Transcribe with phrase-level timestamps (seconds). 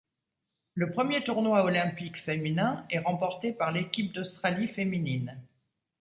[0.73, 5.39] Le premier tournoi olympique féminin est remporté par l'équipe d'Australie féminine.